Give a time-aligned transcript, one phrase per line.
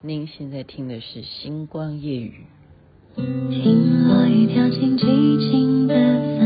[0.00, 2.44] 您现在听的是《星光夜雨》。
[3.50, 6.37] 听落雨掉进寂静的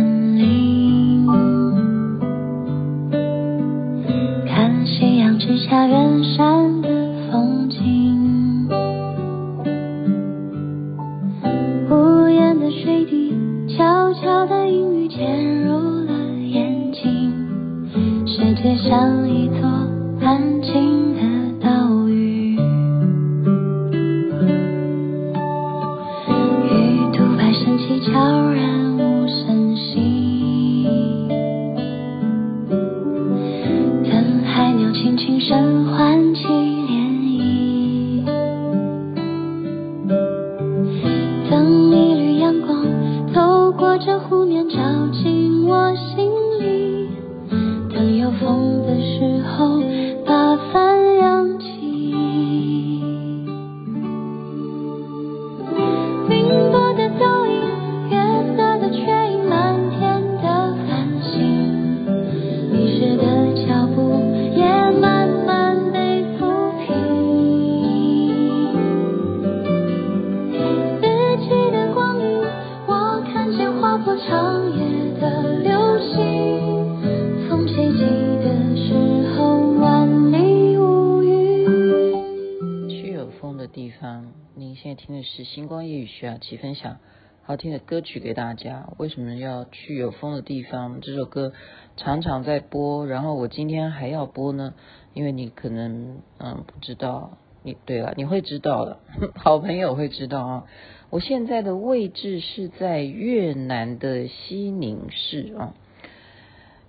[86.43, 86.98] 一起分享
[87.45, 88.89] 好听的歌曲给大家。
[88.98, 91.01] 为什么要去有风的地方？
[91.01, 91.53] 这首歌
[91.97, 94.75] 常常在播，然后我今天还要播呢，
[95.15, 98.98] 因为你可能嗯不知道，你对了，你会知道的，
[99.39, 100.65] 好朋友会知道啊。
[101.11, 105.75] 我现在的位置是在越南的西宁市啊，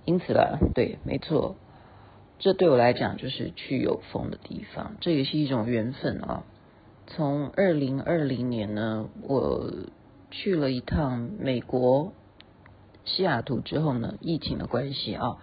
[0.03, 1.57] 因此啦，对，没错，
[2.39, 6.43] 这对我来讲就是去有风的地方，这也是一种缘分啊。
[7.07, 9.71] 从二零二零年呢，我
[10.31, 12.13] 去了一趟美国
[13.05, 15.37] 西雅图之后呢，疫情的关系啊，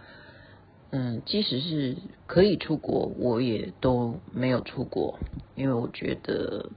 [0.91, 5.19] 嗯，即使是可以出国，我也都没有出国，
[5.55, 6.71] 因为我觉得，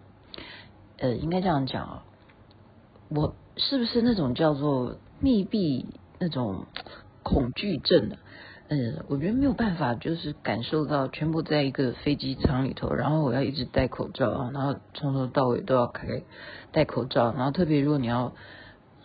[0.98, 2.06] 呃，应该这样讲啊，
[3.10, 5.88] 我是不是那种叫做密闭
[6.20, 6.66] 那种
[7.24, 8.18] 恐惧症的？
[9.08, 16.24] 我觉得没有办法，就是感受到全部在一个飞机舱里头，然后我要一直戴口罩啊，然后从头到尾都要开
[16.72, 18.34] 戴口罩，然后特别如果你要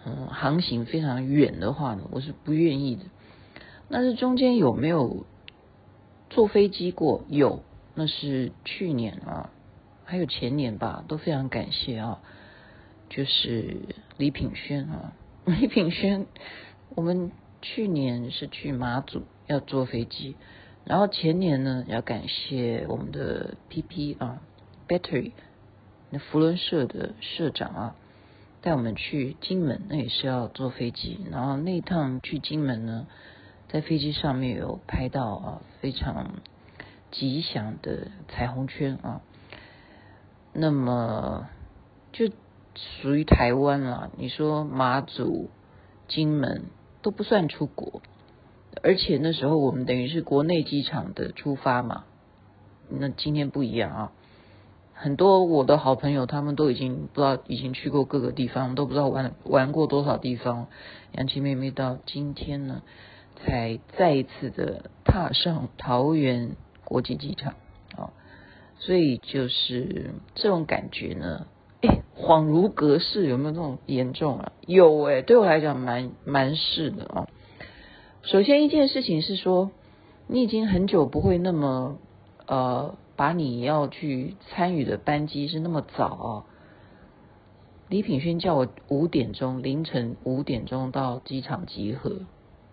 [0.04, 3.02] 嗯航行非常远的话呢，我是不愿意的。
[3.90, 5.26] 但是中间有没有
[6.30, 7.24] 坐飞机过？
[7.28, 7.62] 有，
[7.94, 9.50] 那是去年啊，
[10.04, 12.20] 还有前年吧，都非常感谢啊，
[13.08, 13.76] 就是
[14.18, 15.12] 李品轩啊，
[15.46, 16.26] 李品轩，
[16.94, 19.22] 我们去年是去马祖。
[19.48, 20.36] 要坐飞机，
[20.84, 24.40] 然后前年呢，要感谢我们的 PP 啊
[24.86, 25.32] ，Battery，
[26.10, 27.96] 那福伦社的社长啊，
[28.60, 31.18] 带我们去金门，那也是要坐飞机。
[31.30, 33.06] 然后那一趟去金门呢，
[33.68, 36.34] 在飞机上面有拍到啊非常
[37.10, 39.22] 吉祥的彩虹圈啊。
[40.52, 41.48] 那么
[42.12, 42.30] 就
[42.74, 45.48] 属于台湾了，你说马祖、
[46.06, 46.64] 金门
[47.00, 48.02] 都不算出国。
[48.82, 52.04] 而且那时候我们等于是国内机场的出发嘛，
[52.88, 54.12] 那今天不一样啊，
[54.94, 60.66] 很多我的好朋友他们都已经不知道已经去过各个地方，都不知道玩玩过多少地方。
[61.12, 62.82] 杨琪妹妹到今天呢，
[63.36, 67.54] 才再一次的踏上桃园国际机场
[67.96, 68.10] 啊，
[68.78, 71.46] 所以就是这种感觉呢，
[71.80, 74.52] 哎，恍如隔世，有没有这种严重啊？
[74.66, 77.28] 有哎，对我来讲蛮蛮是的啊。
[78.30, 79.70] 首先一件事情是说，
[80.26, 81.96] 你已经很久不会那么
[82.46, 86.44] 呃，把你要去参与的班机是那么早哦。
[87.88, 92.18] 李品轩叫我五点钟，凌晨五点钟到机场集合，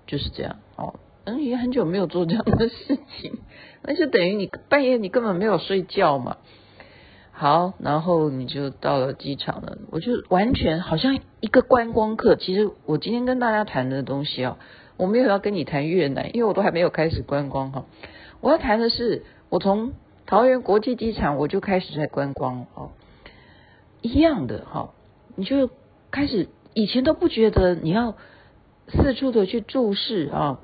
[0.07, 0.95] 就是这样哦。
[1.23, 3.37] 嗯，也很久没有做这样的事情，
[3.81, 6.35] 那就等于你半夜你根本没有睡觉嘛。
[7.31, 12.35] 好，然后你就到了机场了，我就完全好像一个观光客。
[12.35, 14.57] 其实我今天跟大家谈的东西哦。
[14.97, 17.85] 我没有要跟你谈越南，因为我都还没有开始观光哈。
[18.41, 19.93] 我要谈的是，我从
[20.25, 22.91] 桃园国际机场我就开始在观光哦，
[24.01, 24.91] 一样的哈，
[25.35, 25.69] 你就
[26.11, 28.15] 开始以前都不觉得你要
[28.87, 30.59] 四处的去注视啊，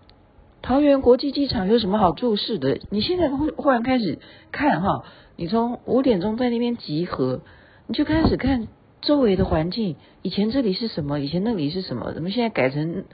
[0.62, 2.80] 桃园国际机场有什么好注视的？
[2.90, 4.20] 你现在忽忽然开始
[4.52, 5.04] 看哈，
[5.36, 7.42] 你从五点钟在那边集合，
[7.88, 8.68] 你就开始看
[9.02, 11.20] 周围的环境，以前这里是什么？
[11.20, 12.14] 以前那里是什么？
[12.14, 13.06] 怎么现在改成？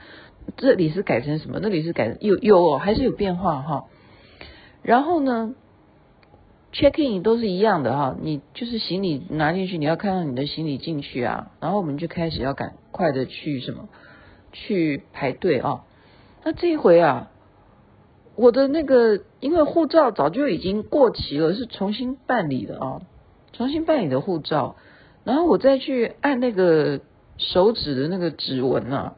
[0.56, 1.58] 这里是改成什么？
[1.60, 3.84] 那里是改有有哦，还是有变化哈。
[4.82, 5.54] 然后呢
[6.72, 13.88] ，check in 都是一样的哈，你就是行李拿进去，你要看到你的行李进去啊，然后我们就开始要赶快的去什么，
[14.52, 15.84] 去排队啊。
[16.44, 17.30] 那这一回啊，
[18.34, 23.02] 我的那个因为护照早就已经过期了，是重新办理的啊，
[23.52, 24.76] 重新办理的护照，
[25.24, 27.00] 然后我再去按那个
[27.36, 29.16] 手指的那个指纹啊，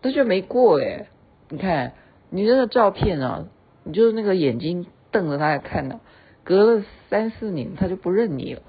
[0.00, 1.06] 他就没过诶。
[1.48, 1.92] 你看
[2.30, 3.46] 你那个照片啊，
[3.84, 6.00] 你就是那个眼睛瞪着他来看的。
[6.44, 8.62] 隔了三四年，他就不认你了。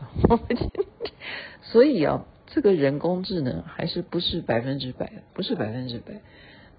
[1.64, 6.22] 所以啊，这个人工智能还是不是百分之百，不是百分之百。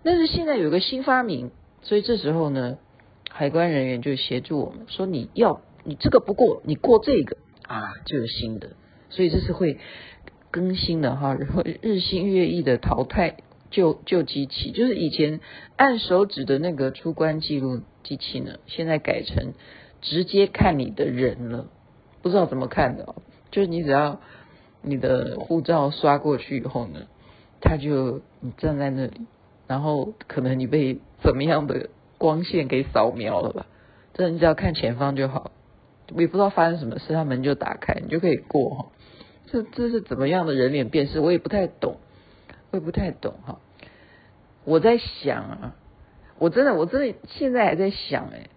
[0.05, 1.51] 但是现在有个新发明，
[1.83, 2.79] 所以这时候呢，
[3.29, 8.71] 海关人员就协助我们说：你要你这个不过，你过这个啊，就有新的。
[9.15, 9.79] 所以这是会
[10.51, 13.37] 更新的哈，然后日新月异的淘汰
[13.71, 15.41] 旧旧机器，就是以前
[15.77, 19.55] 按手指的那个出关记录机器呢，现在改成。
[20.07, 21.65] 直接看你的人了，
[22.21, 23.15] 不知道怎么看的，
[23.51, 24.21] 就是你只要
[24.83, 27.07] 你的护照刷过去以后呢，
[27.63, 29.23] 他就你站在那里，
[29.67, 31.89] 然后可能你被怎么样的
[32.19, 33.65] 光线给扫描了吧？
[34.13, 35.53] 这你只要看前方就好，
[36.13, 38.87] 我也不知道发生什么事，他门就打开，你就可以过哈。
[39.47, 41.21] 这这是怎么样的人脸辨识？
[41.21, 41.97] 我也不太懂，
[42.71, 43.61] 我也不太懂哈。
[44.65, 45.77] 我在想啊，
[46.39, 48.49] 我真的我真的现在还在想哎。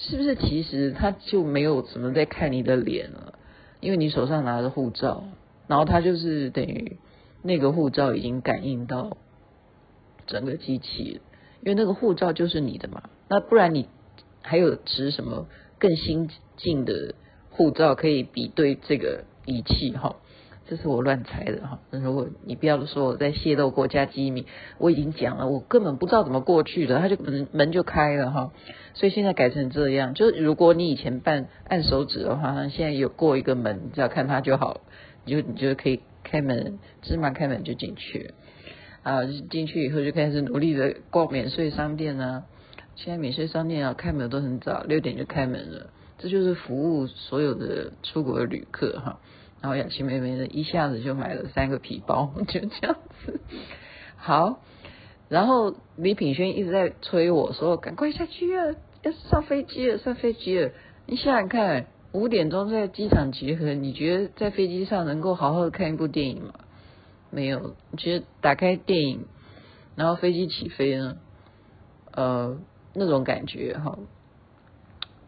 [0.00, 3.34] 是不是其实他就没有什么在看你的脸了？
[3.80, 5.24] 因为你手上拿着护照，
[5.66, 6.98] 然后他就是等于
[7.42, 9.16] 那个护照已经感应到
[10.28, 11.20] 整个机器，
[11.62, 13.10] 因为那个护照就是你的嘛。
[13.28, 13.88] 那不然你
[14.40, 17.14] 还有持什么更新进的
[17.50, 20.16] 护照可以比对这个仪器哈？
[20.70, 24.44] 这是我乱猜的哈，如果你不要说我在泄露国家机密，
[24.76, 28.52] 我已经讲了，我根本不知道怎么过去的，他就门门就开了哈，
[28.92, 34.82] 所以现在改成这样，就是如果你以前办按手指的话，现在有过一个门，只要看它就好，
[35.24, 38.34] 你就你就可以开门，芝麻开门就进去，
[39.02, 42.44] 啊，进去以后就开始努力的逛免税商店呢，
[42.98, 49.20] 现在免税商店啊开门都很早，六点就开门了，这就是服务所有的出国的旅客哈。
[49.60, 53.40] 然后雅琪妹妹呢，一下子就买了三个皮包， 就这样子。
[54.16, 54.58] 好，
[55.28, 58.66] 然后李品轩一直在催我说：“赶快下去啊，
[59.02, 60.72] 要上飞机了，上飞机了。”
[61.06, 66.52] 你想想看，五点钟在机场集合，你觉得在飞机上能够好好的看一部电影吗？
[67.30, 69.26] 没有，其实打开电影，
[69.94, 71.16] 然后飞机起飞呢？
[72.10, 72.58] 呃，
[72.98, 73.98] 那种感觉哈，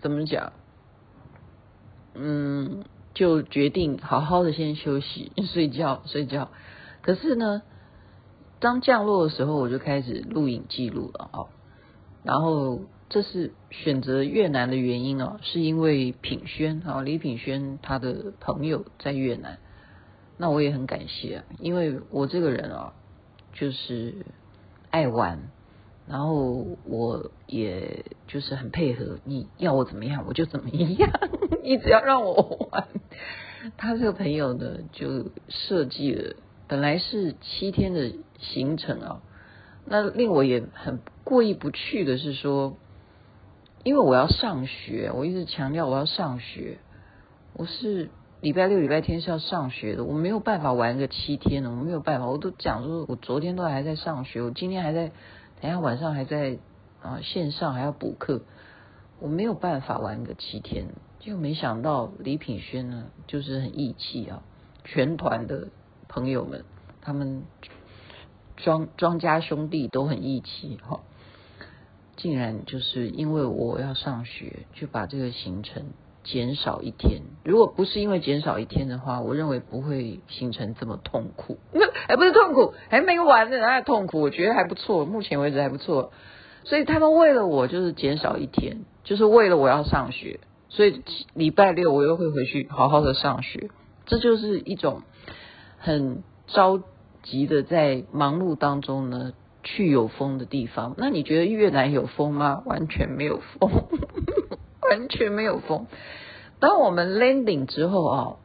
[0.00, 0.52] 怎么讲？
[2.14, 2.84] 嗯。
[3.12, 6.48] 就决定好好的先休息 睡觉睡觉，
[7.02, 7.60] 可是呢，
[8.60, 11.48] 当降落的时候，我就开始录影记录了哦。
[12.22, 19.58] 然后这是选择越南的原因哦，是因为品轩啊，李品轩他的朋友在越南，
[20.38, 22.94] 那我也很感谢啊，因为我这个人啊，
[23.52, 24.24] 就是
[24.90, 25.50] 爱玩，
[26.10, 31.10] 然后我也就是很配合，你要我怎么样我就怎么样。
[31.62, 32.88] 你只要让我玩，
[33.76, 36.34] 他这个朋友呢，就设计了，
[36.66, 39.22] 本来是七天的行程啊。
[39.86, 42.76] 那令我也很过意不去的是说，
[43.84, 46.78] 因为我要上学，我一直强调我要上学，
[47.52, 48.10] 我是
[48.40, 55.12] 礼拜六、礼拜天是要上学的，我没有办法玩个七天的，我没有办法，我都讲说，我昨天都还在上学，我今天还在，
[55.60, 56.58] 等下晚上还在
[57.02, 58.42] 啊线上还要补课，
[59.18, 60.86] 我没有办法玩个七天。
[61.18, 64.42] 就没想到李品轩呢，就是很义气啊，
[64.84, 65.68] 全团的
[66.08, 66.64] 朋友们，
[67.02, 67.42] 他们
[68.56, 71.00] 庄庄家兄弟都很义气哈，
[72.16, 75.84] 竟然就是因为我要上学，就把这个行程
[76.30, 77.22] 减少一天。
[77.44, 81.58] 如果不是因为减少一天的话，我认为不会形成这么痛苦。
[81.72, 84.20] 那 还不是痛苦，还没完呢，还痛苦。
[84.20, 86.12] 我觉得还不错，目前为止还不错。
[86.62, 90.40] 所以他们为了我，就是减少一天，就是为了我要上学。
[90.68, 91.02] 所以
[91.34, 93.70] 礼拜六我又会回去好好的上学，
[94.06, 95.02] 这就是一种
[95.78, 96.80] 很着
[97.24, 99.32] 急的在忙碌当中呢
[99.64, 100.94] 去有风的地方。
[100.96, 102.62] 那你觉得越南有风吗？
[102.66, 103.70] 完全没有风，
[104.90, 105.86] 完全没有风。
[106.58, 108.36] 当我们 landing 之后啊，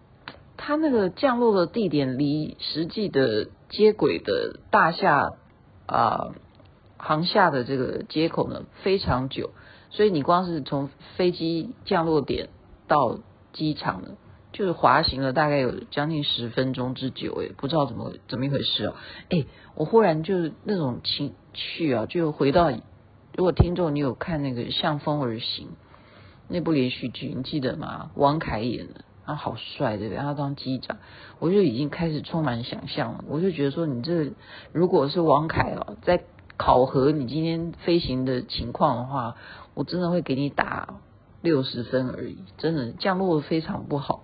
[0.56, 5.34] 它那个降落的地点离实际的接轨的大厦
[5.86, 6.30] 啊
[6.98, 9.50] 航下的这个接口呢非常久。
[9.90, 12.50] 所以你光是从飞机降落点
[12.88, 13.20] 到
[13.54, 14.10] 机场呢，
[14.52, 18.96] 就是滑行了大概有将近十分钟之久，诶，不知道怎么怎么一回事哦，
[19.30, 22.72] 哎，我忽然就是那种情绪啊，就回到，
[23.36, 25.68] 如果听众你有看那个《向风而行》，
[26.48, 28.12] 那部连续剧，你记得吗？
[28.16, 30.22] 王凯演的，他好帅，对不对？
[30.22, 30.98] 他当机长，
[31.40, 33.24] 我就已经开始充满想象了。
[33.28, 34.32] 我就觉得说，你这
[34.72, 36.24] 如果是王凯哦，在
[36.58, 39.36] 考核你今天飞行的情况的话，
[39.74, 41.00] 我真的会给你打
[41.42, 42.38] 六十分而已。
[42.58, 44.24] 真的降落非常不好，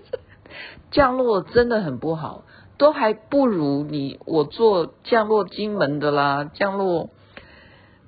[0.90, 2.44] 降落真的很不好，
[2.78, 7.10] 都还不如你我做降落金门的啦，降落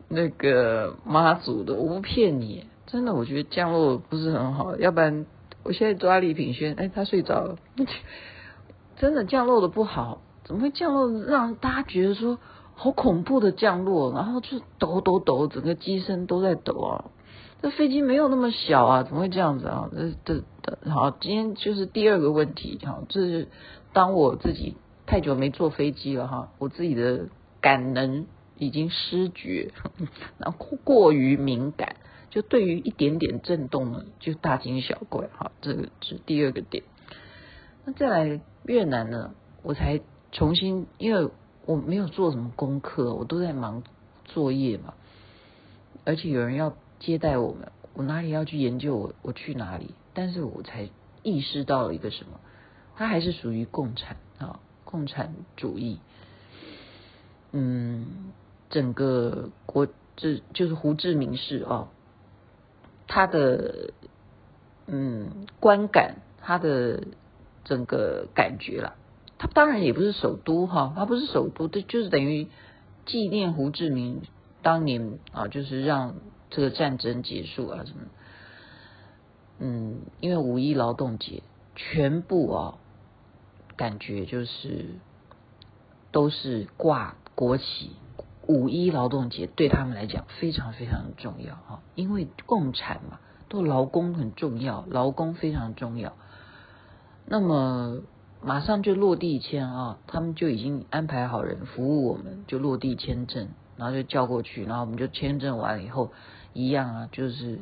[0.09, 2.67] 那个妈祖的，我不骗你。
[2.93, 5.25] 真的，我觉得降落不是很好，要不然
[5.65, 7.57] 我现在抓李品轩，哎，他睡着了。
[8.97, 12.39] 真的降落的不好，怎么会降落让大家觉得说
[12.75, 17.11] 好恐怖的降落，然后就抖抖抖，整个机身都在抖啊！
[17.63, 19.89] 这飞机没有那么小啊，怎么会这样子啊？
[20.27, 23.49] 这这好，今天就是第二个问题哈，这是
[23.95, 27.29] 当我自己太久没坐飞机了哈，我自己的
[27.63, 28.27] 感能
[28.59, 29.73] 已经失觉，
[30.37, 31.97] 然后过于敏感。
[32.33, 36.83] 就对于一点点震动呢，就大惊小怪哈，这个是第二个点。
[37.85, 40.01] 那再来越南呢，我才
[40.33, 41.31] 重新，因为
[41.67, 43.83] 我没有做什么功课，我都在忙
[44.25, 44.95] 作业嘛，
[46.07, 49.95] 而且有人要接待我们，我哪里要去研究我我去哪里？
[50.15, 50.89] 但是我才
[51.23, 52.41] 意识到了一个什么，
[52.97, 56.01] 它还是属于共产啊，共产主义。
[57.51, 58.33] 嗯，
[58.71, 59.87] 整个国
[60.17, 61.91] 这就是胡志明市啊。
[63.15, 63.93] 他的
[64.87, 67.09] 嗯观感，他的
[67.63, 68.95] 整个感觉啦，
[69.37, 72.49] 他当然也不是首都哈，他不是首都，这就是等于
[73.05, 74.23] 纪念胡志明
[74.63, 76.15] 当年啊，就是让
[76.49, 78.01] 这个战争结束啊什么，
[79.59, 81.43] 嗯，因为五一劳动节
[81.77, 82.79] 全部啊，
[83.77, 84.87] 感觉就是
[86.13, 87.91] 都是挂国旗。
[88.47, 96.13] 五一劳动节对他们来讲非常非常重要啊，因为共产嘛，都劳工很重要，劳工非常重要。
[97.27, 98.01] 那么
[98.43, 106.11] 马上就落地签啊，他们就已经安排好人服务我们，就落地签证，然后就叫过去，然后我们就签证完了以后，
[106.53, 107.61] 一样啊，就是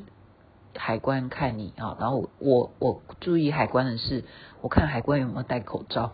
[0.75, 4.25] 海关看你啊，然后我我注意海关的是，
[4.63, 6.13] 我看海关有没有戴口罩，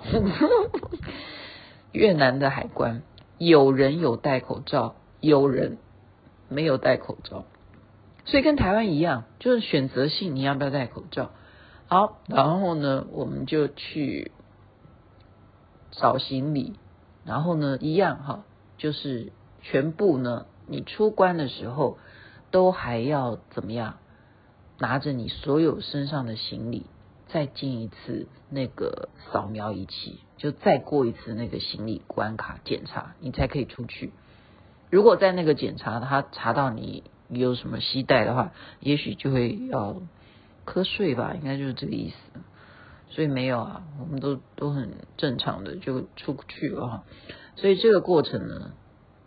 [1.92, 3.02] 越南的海关。
[3.38, 5.78] 有人有戴口罩，有人
[6.48, 7.44] 没有戴口罩，
[8.24, 11.30] 所以跟台湾一样，就是选择性你要不要戴口罩。
[11.88, 14.32] 好，然后呢，我们就去
[15.90, 16.74] 找行李，
[17.24, 18.44] 然后呢，一样哈，
[18.78, 21.98] 就是全部呢，你出关的时候
[22.50, 23.98] 都还要怎么样？
[24.78, 26.84] 拿着你所有身上的行李，
[27.28, 30.20] 再进一次那个扫描仪器。
[30.36, 34.12] 就再过一次那个行李关卡检查，你才可以出去。
[34.90, 40.02] 如果在那个检查他查到你有什么携带的话，也许就会要
[40.66, 42.40] 瞌睡吧，应该就是这个意思。
[43.08, 47.04] 所以没有啊，我们都都很正常的就出去了哈。
[47.56, 48.72] 所以这个过程呢，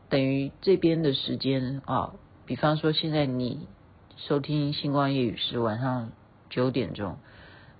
[0.09, 2.13] 等于这边的时间啊，
[2.45, 3.67] 比方说现在你
[4.15, 6.11] 收听星光夜语是晚上
[6.51, 7.17] 九点钟。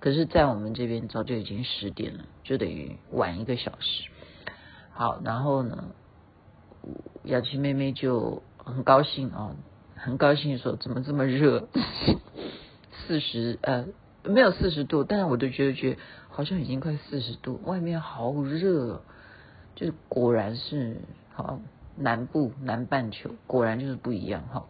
[0.00, 4.08] 可是，在我们这边早就已经十点了，就等于晚一个小时。
[4.92, 5.90] 好，然后呢，
[7.24, 9.54] 雅琪妹妹就很高兴啊，
[9.94, 11.68] 很高兴说：“怎么这么热？
[13.06, 13.88] 四十呃，
[14.24, 19.02] 没有四十度，但是我就觉得觉得好像已经快四十度，外面好热。
[19.74, 20.96] 就是果然是
[21.34, 21.60] 好
[21.96, 24.64] 南部南半球，果然就是不一样哈。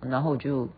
[0.00, 0.68] 然后我就。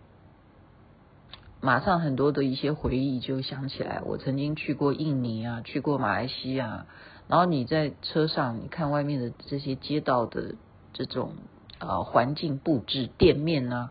[1.60, 6.86] 马上很多的一些回忆就想起来，我曾经去过印尼啊，去过马来西亚。
[7.26, 10.54] 然后你在车上，你看外面的这些街道的
[10.92, 11.32] 这种
[11.78, 13.90] 呃环境布置、店面啊，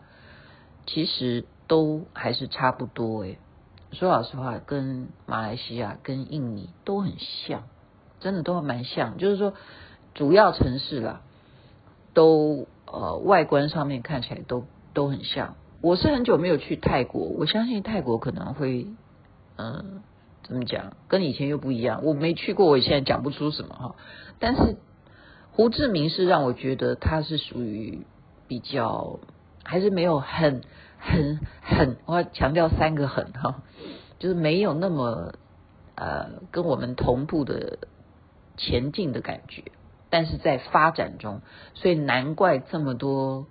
[0.85, 3.37] 其实都还是差不多诶。
[3.91, 7.63] 说老实话，跟马来西亚、跟印尼都很像，
[8.19, 9.17] 真的都蛮像。
[9.17, 9.53] 就是说，
[10.13, 11.21] 主要城市啦，
[12.13, 15.55] 都呃外观上面看起来都都很像。
[15.79, 18.87] 我是很久没有去泰国，我相信泰国可能会，
[19.57, 20.01] 嗯，
[20.43, 22.03] 怎么讲，跟以前又不一样。
[22.03, 23.95] 我没去过，我现在讲不出什么哈。
[24.39, 24.77] 但是
[25.51, 28.07] 胡志明是让我觉得他是属于
[28.47, 29.19] 比较，
[29.63, 30.61] 还是没有很
[30.97, 33.61] 很很，我要强调三个很哈，
[34.17, 35.33] 就是没有那么
[35.93, 37.77] 呃跟我们同步的
[38.57, 39.63] 前进的感觉，
[40.09, 41.41] 但是在发展中，
[41.75, 43.45] 所以难怪这么多。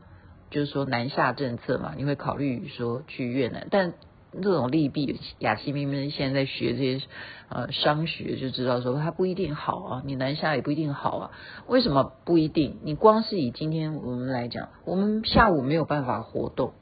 [0.50, 3.94] 就是说南下政策嘛，你会考虑说去越南，但
[4.32, 7.06] 这种利弊，雅琪明明现在在学这些
[7.48, 11.30] 呃商学，就知道说它不一定好啊，你南下也不一定好啊。
[11.66, 12.76] 为什么不一定？
[12.82, 16.72] 你光是以今天我们来讲，我们下午没有办法活动，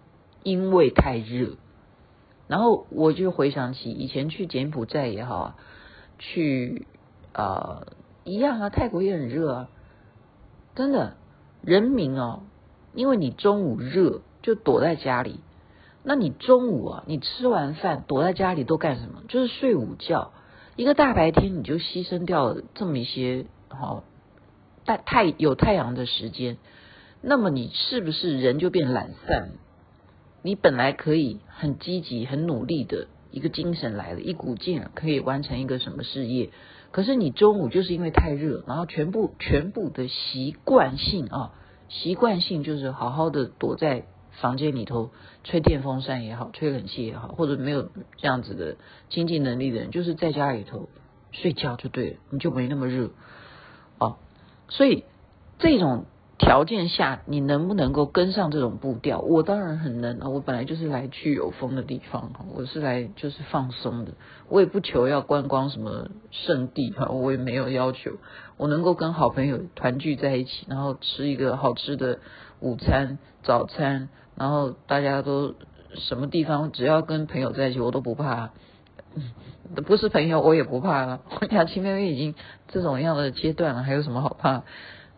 [0.42, 1.56] 因为太热，
[2.49, 5.56] 然后我就回想起以前去柬埔寨也好啊，
[6.18, 6.87] 去
[7.33, 7.87] 啊、
[8.25, 9.68] 一样啊，泰国也很热啊，
[10.75, 11.16] 真的，
[11.62, 12.42] 人民哦，
[12.94, 15.40] 因为你中午热就躲在家里，
[16.02, 19.22] 那你中午啊，你吃完饭躲在家里都干什么？
[19.28, 20.32] 就是睡午觉。
[20.76, 24.02] 一个大白天你就牺牲掉了这么一些好，
[24.84, 26.56] 太太有太阳的时间，
[27.22, 29.52] 那么你是不是人就变懒散？
[30.42, 36.50] 你本来可以很积极、很努力的一个精神来了，一股劲可以完成一个什么事业，
[36.90, 41.52] 可是你中午就是因为太热，然后全部全部的习惯性啊，
[41.88, 44.07] 习惯性就是好好的躲在。
[44.41, 45.12] 房间里头
[45.45, 48.75] 吹电风扇也好，吹冷气也好，或者没有这样子的
[49.09, 50.88] 经济能力的人，就是在家里头
[51.31, 53.11] 睡觉就对了，你就没那么热
[53.99, 54.17] 哦。
[54.69, 55.05] 所以
[55.61, 56.07] 这种
[56.38, 59.21] 条件下，你能不能够跟上这种步调？
[59.21, 60.29] 我当然很能啊！
[60.29, 64.12] 我本来就是来去有风的地方，我是来就是放松的，
[64.49, 68.12] 我也不求要观光什么圣地哈，我也没有要求，
[68.57, 72.19] 我能够跟好朋友团聚在一起，然后吃一个好吃的
[72.61, 74.09] 午餐、早餐。
[74.37, 75.55] 然后大家都
[75.95, 78.50] 什么地方，只要跟朋友在一起，我都不怕。
[79.87, 81.21] 不是朋友，我也不怕了。
[81.50, 82.35] 雅琪妹妹已经
[82.67, 84.64] 这种样的阶段了，还有什么好怕？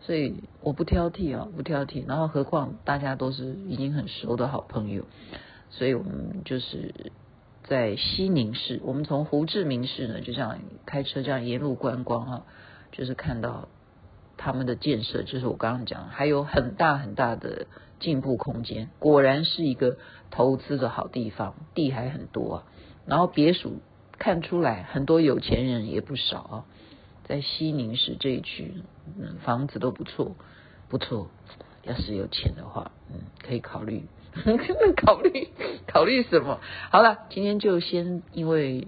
[0.01, 2.07] 所以我不挑剔啊，不挑剔。
[2.07, 5.05] 然后何况大家都是已经很熟的好朋友，
[5.69, 7.11] 所以我们就是
[7.63, 12.45] 在西宁市，我们从胡志明市呢，就这样开车这样沿路观光啊，
[12.91, 13.67] 就是看到
[14.37, 17.67] 他们的建设，就是我刚刚讲，还有很大很大的。
[17.99, 19.97] 进步空间，果然是一个
[20.29, 22.63] 投资的好地方，地还很多啊。
[23.07, 23.81] 然后别墅
[24.19, 26.65] 看出来很多有钱人也不少啊，
[27.27, 28.73] 在西宁市这一区，
[29.19, 30.35] 嗯，房子都不错，
[30.89, 31.29] 不错。
[31.83, 34.03] 要是有钱的话，嗯，可以考虑，
[34.95, 35.49] 考虑
[35.87, 36.59] 考虑什么？
[36.91, 38.87] 好了，今天就先因为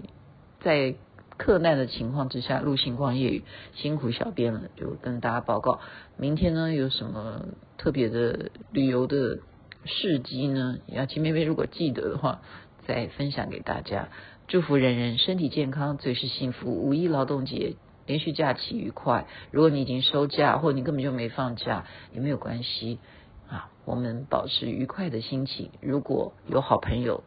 [0.60, 0.94] 在。
[1.36, 5.80] 客难的情况之下，录星光夜语，辛苦小编了，就跟大家报告。
[6.18, 7.46] 明天呢，有什么
[7.78, 9.38] 特别的旅游的
[9.86, 10.76] 事迹呢？
[10.88, 12.42] 雅琪妹妹如果记得的话，
[12.86, 14.10] 再分享给大家。
[14.48, 16.86] 祝福人人身体健康，最是幸福。
[16.86, 17.74] 五一劳动节
[18.10, 19.28] 连续假期愉快。
[19.52, 22.98] 如果你已经收假，或你根本就没放假，也没有关系
[23.48, 23.70] 啊。
[23.84, 25.70] 我们保持愉快的心情。
[25.80, 27.22] 如果有好朋友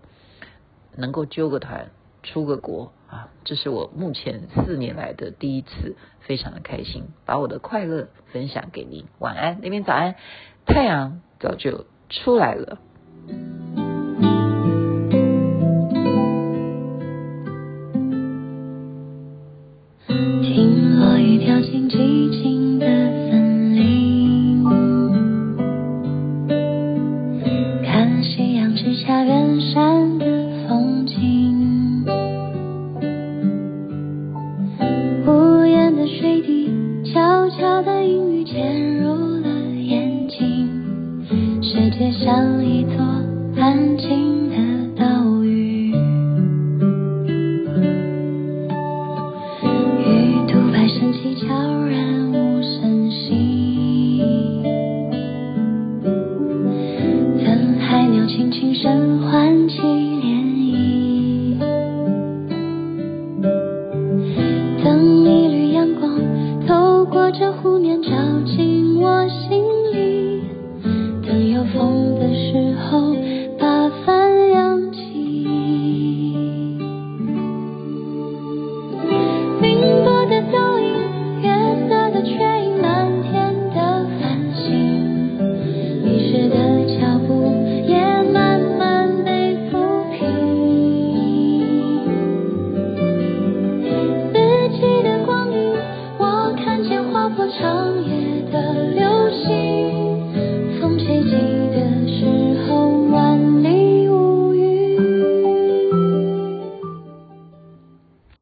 [0.97, 1.91] 能够揪个团，
[2.21, 2.91] 出个国。
[3.07, 9.05] 啊，这是我目前四年来的第一次，非常的开心，把我的快乐分享给您。
[9.19, 10.15] 晚安，那边早安，
[10.65, 12.79] 太阳早就出来了。